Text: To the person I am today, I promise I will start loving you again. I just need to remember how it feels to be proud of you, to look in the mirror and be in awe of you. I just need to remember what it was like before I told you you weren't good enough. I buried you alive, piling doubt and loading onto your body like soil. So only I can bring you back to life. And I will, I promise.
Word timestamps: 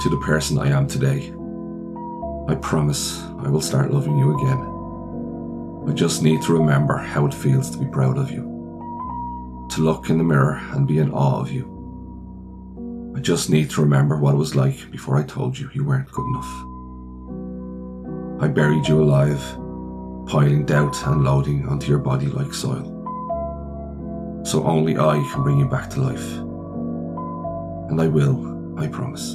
To 0.00 0.08
the 0.10 0.20
person 0.24 0.58
I 0.58 0.68
am 0.68 0.86
today, 0.86 1.32
I 2.48 2.54
promise 2.56 3.22
I 3.38 3.48
will 3.48 3.62
start 3.62 3.90
loving 3.90 4.18
you 4.18 4.38
again. 4.38 4.70
I 5.88 5.92
just 5.94 6.22
need 6.22 6.42
to 6.42 6.52
remember 6.52 6.96
how 6.96 7.26
it 7.26 7.34
feels 7.34 7.70
to 7.70 7.78
be 7.78 7.86
proud 7.86 8.18
of 8.18 8.30
you, 8.30 8.42
to 9.70 9.80
look 9.80 10.10
in 10.10 10.18
the 10.18 10.24
mirror 10.24 10.60
and 10.72 10.86
be 10.86 10.98
in 10.98 11.10
awe 11.10 11.40
of 11.40 11.50
you. 11.50 11.70
I 13.16 13.20
just 13.20 13.48
need 13.48 13.70
to 13.70 13.80
remember 13.80 14.18
what 14.18 14.34
it 14.34 14.38
was 14.38 14.54
like 14.54 14.90
before 14.90 15.16
I 15.16 15.22
told 15.22 15.58
you 15.58 15.70
you 15.72 15.84
weren't 15.84 16.10
good 16.10 16.26
enough. 16.26 16.50
I 18.42 18.48
buried 18.48 18.88
you 18.88 19.02
alive, 19.02 19.40
piling 20.26 20.66
doubt 20.66 21.06
and 21.06 21.24
loading 21.24 21.68
onto 21.68 21.88
your 21.88 22.00
body 22.00 22.26
like 22.26 22.52
soil. 22.52 23.03
So 24.54 24.62
only 24.62 24.96
I 24.96 25.16
can 25.32 25.42
bring 25.42 25.58
you 25.58 25.66
back 25.66 25.90
to 25.90 26.00
life. 26.00 26.30
And 27.90 28.00
I 28.00 28.06
will, 28.06 28.78
I 28.78 28.86
promise. 28.86 29.34